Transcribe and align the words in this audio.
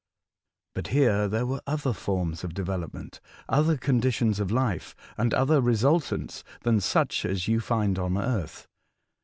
But 0.73 0.87
here 0.87 1.27
there 1.27 1.45
were 1.45 1.61
other 1.67 1.93
forms 1.93 2.43
of 2.43 2.55
development, 2.55 3.21
other 3.47 3.77
conditions 3.77 4.39
of 4.39 4.49
life, 4.49 4.95
and 5.15 5.31
other 5.31 5.61
resultants 5.61 6.43
than 6.63 6.79
such 6.81 7.23
as 7.23 7.47
you 7.47 7.59
find 7.59 7.99
on 7.99 8.17
earth. 8.17 8.67